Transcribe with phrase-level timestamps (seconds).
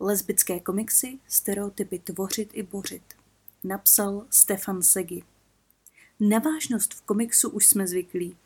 [0.00, 3.02] Lesbické komiksy, stereotypy tvořit i bořit.
[3.64, 5.22] Napsal Stefan Segi.
[6.20, 8.36] Na vážnost v komiksu už jsme zvyklí.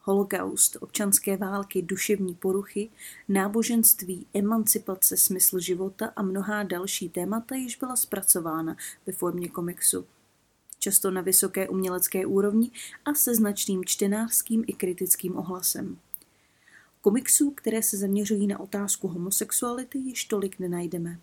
[0.00, 2.90] Holokaust, občanské války, duševní poruchy,
[3.28, 8.76] náboženství, emancipace, smysl života a mnohá další témata již byla zpracována
[9.06, 10.06] ve formě komiksu.
[10.78, 12.70] Často na vysoké umělecké úrovni
[13.04, 15.98] a se značným čtenářským i kritickým ohlasem.
[17.04, 21.20] Komiksů, které se zaměřují na otázku homosexuality, již tolik nenajdeme.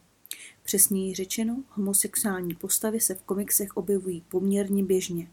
[0.64, 5.32] Přesněji řečeno, homosexuální postavy se v komiksech objevují poměrně běžně.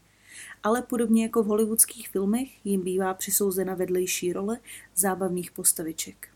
[0.63, 4.59] Ale podobně jako v hollywoodských filmech jim bývá přisouzena vedlejší role
[4.95, 6.27] zábavných postaviček.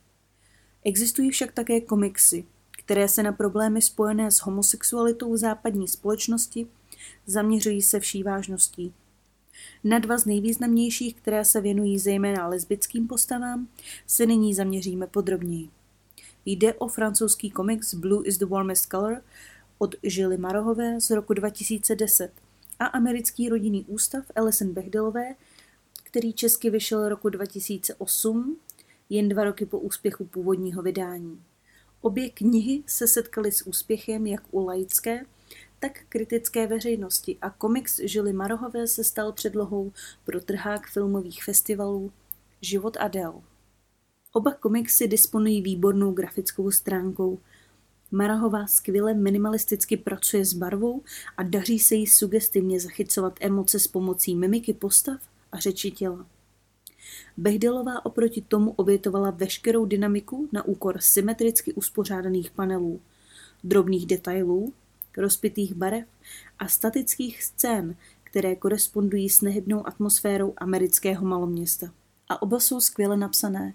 [0.83, 6.67] Existují však také komiksy, které se na problémy spojené s homosexualitou v západní společnosti
[7.25, 8.93] zaměřují se vší vážností
[9.83, 13.67] na dva z nejvýznamnějších, které se věnují zejména lesbickým postavám,
[14.07, 15.69] se nyní zaměříme podrobněji.
[16.45, 19.21] Jde o francouzský komiks Blue is the warmest color
[19.77, 22.31] od Žily Marohové z roku 2010
[22.79, 25.35] a americký rodinný ústav Alison Bechdelové,
[26.03, 28.57] který česky vyšel roku 2008,
[29.09, 31.41] jen dva roky po úspěchu původního vydání.
[32.01, 35.25] Obě knihy se setkaly s úspěchem jak u laické,
[35.83, 39.91] tak kritické veřejnosti a komiks Žily Marohové se stal předlohou
[40.25, 42.11] pro trhák filmových festivalů
[42.61, 43.41] Život Adel.
[44.33, 47.39] Oba komiksy disponují výbornou grafickou stránkou.
[48.11, 51.01] Marahová skvěle minimalisticky pracuje s barvou
[51.37, 56.25] a daří se jí sugestivně zachycovat emoce s pomocí mimiky postav a řeči těla.
[57.37, 63.01] Behdelová oproti tomu obětovala veškerou dynamiku na úkor symetricky uspořádaných panelů,
[63.63, 64.73] drobných detailů
[65.17, 66.05] rozpitých barev
[66.59, 71.93] a statických scén, které korespondují s nehybnou atmosférou amerického maloměsta.
[72.29, 73.73] A oba jsou skvěle napsané.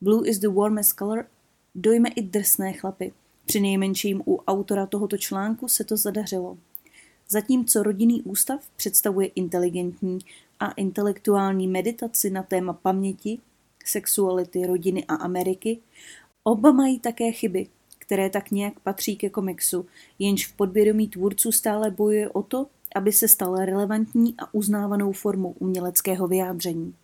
[0.00, 1.26] Blue is the warmest color
[1.74, 3.12] dojme i drsné chlapy.
[3.46, 6.58] Při nejmenším u autora tohoto článku se to zadařilo.
[7.28, 10.18] Zatímco rodinný ústav představuje inteligentní
[10.60, 13.38] a intelektuální meditaci na téma paměti,
[13.84, 15.78] sexuality, rodiny a Ameriky,
[16.44, 17.66] oba mají také chyby,
[18.08, 19.86] které tak nějak patří ke komiksu,
[20.18, 25.50] jenž v podvědomí tvůrců stále bojuje o to, aby se stal relevantní a uznávanou formou
[25.58, 26.94] uměleckého vyjádření.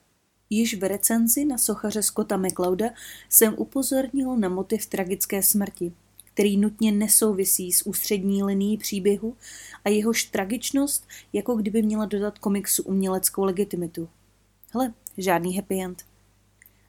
[0.51, 2.87] Již v recenzi na sochaře Scotta McClouda
[3.29, 5.93] jsem upozornil na motiv tragické smrti,
[6.35, 9.37] který nutně nesouvisí s ústřední linií příběhu
[9.85, 14.09] a jehož tragičnost jako kdyby měla dodat komiksu uměleckou legitimitu.
[14.73, 16.03] Hle, žádný happy end.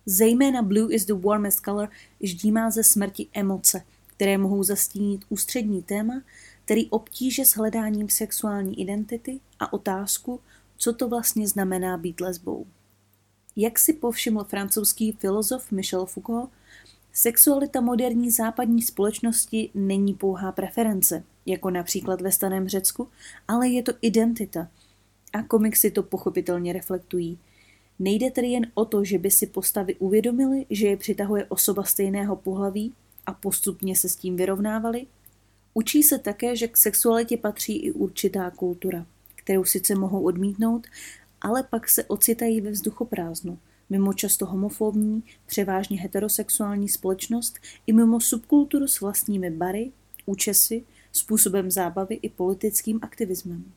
[0.05, 1.89] Zejména Blue is the warmest color
[2.21, 3.81] ždímá ze smrti emoce–
[4.15, 6.21] které mohou zastínit ústřední téma,
[6.65, 10.39] tedy obtíže s hledáním sexuální identity a otázku,
[10.77, 12.65] co to vlastně znamená být lesbou.
[13.55, 16.49] Jak si povšiml francouzský filozof Michel Foucault,
[17.13, 23.07] sexualita moderní západní společnosti není pouhá preference, jako například ve staném Řecku,
[23.47, 24.67] ale je to identita.
[25.33, 27.39] A komiksy to pochopitelně reflektují.
[27.99, 32.35] Nejde tedy jen o to, že by si postavy uvědomili, že je přitahuje osoba stejného
[32.35, 32.93] pohlaví,
[33.25, 35.07] a postupně se s tím vyrovnávali,
[35.73, 39.05] učí se také, že k sexualitě patří i určitá kultura,
[39.35, 40.87] kterou sice mohou odmítnout,
[41.41, 43.59] ale pak se ocitají ve vzduchoprázdnu,
[43.89, 49.91] mimo často homofobní, převážně heterosexuální společnost i mimo subkulturu s vlastními bary,
[50.25, 53.71] účesy, způsobem zábavy i politickým aktivismem.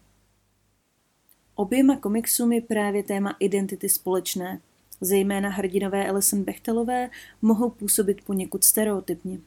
[1.54, 4.60] Oběma komiksům je právě téma identity společné,
[5.00, 7.10] Zejména hrdinové Alison Bechtelové
[7.42, 9.40] mohou působit poněkud stereotypně.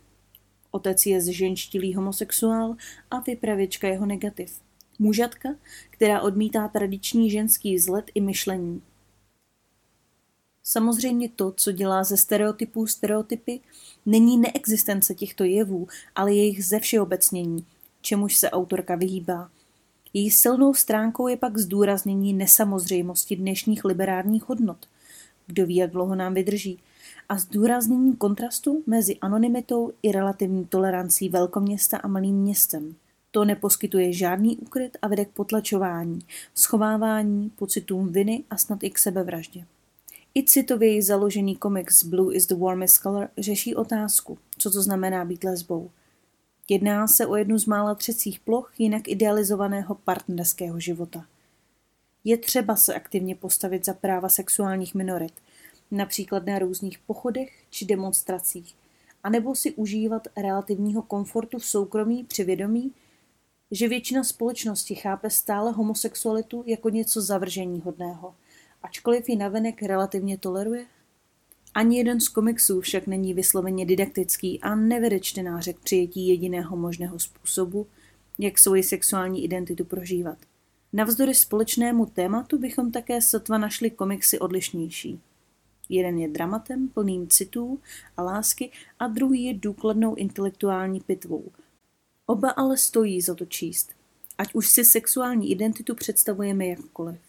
[0.72, 2.76] Otec je zženštilý homosexuál
[3.12, 4.62] a vypravěčka jeho negativ.
[5.00, 5.50] Mužatka,
[5.90, 8.82] která odmítá tradiční ženský vzhled i myšlení.
[10.64, 13.60] Samozřejmě to, co dělá ze stereotypů stereotypy,
[14.06, 17.66] není neexistence těchto jevů, ale jejich zevšeobecnění,
[18.02, 19.50] čemuž se autorka vyhýbá.
[20.14, 24.86] Její silnou stránkou je pak zdůraznění nesamozřejmosti dnešních liberálních hodnot–
[25.48, 26.80] kdo ví, jak dlouho nám vydrží,
[27.30, 32.96] a zdůraznění kontrastu mezi anonymitou i relativní tolerancí velkoměsta a malým městem.
[33.32, 36.20] To neposkytuje žádný ukryt a vede k potlačování,
[36.56, 39.66] schovávání, pocitům viny a snad i k sebevraždě.
[40.36, 45.44] I citově založený komiks Blue is the warmest color řeší otázku, co to znamená být
[45.44, 45.90] lesbou.
[46.70, 51.26] Jedná se o jednu z mála třecích ploch jinak idealizovaného partnerského života–
[52.24, 55.34] je třeba se aktivně postavit za práva sexuálních minorit,
[55.92, 58.76] například na různých pochodech či demonstracích,
[59.24, 62.92] anebo si užívat relativního komfortu v soukromí při vědomí,
[63.72, 68.36] že většina společnosti chápe stále homosexualitu jako něco zavržení hodného,
[68.84, 70.86] ačkoliv ji navenek relativně toleruje?
[71.74, 77.20] Ani jeden z komiksů však není vysloveně didaktický a nevede čtenáře k přijetí jediného možného
[77.20, 77.88] způsobu,
[78.40, 80.38] jak svoji sexuální identitu prožívat.
[80.94, 85.20] Navzdory společnému tématu bychom také sotva našli komiksy odlišnější.
[85.90, 87.80] Jeden je dramatem plným citů
[88.18, 91.44] a lásky a druhý je důkladnou intelektuální pitvou.
[92.26, 93.90] Oba ale stojí za to číst,
[94.38, 97.20] ať už si sexuální identitu představujeme jakkoliv.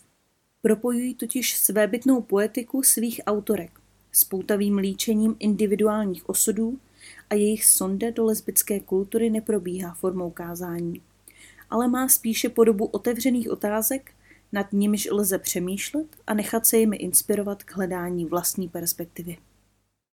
[0.62, 3.80] Propojují totiž svébytnou poetiku svých autorek
[4.12, 6.78] s poutavým líčením individuálních osudů
[7.30, 11.02] a jejich sonde do lesbické kultury neprobíhá formou kázání,
[11.72, 14.10] ale má spíše podobu otevřených otázek,
[14.52, 19.36] nad nimiž lze přemýšlet a nechat se jimi inspirovat k hledání vlastní perspektivy.